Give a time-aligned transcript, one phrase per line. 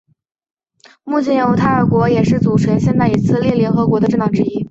[1.03, 4.59] 目前犹太家园党也是组成现今以色列联合政府的政党之一。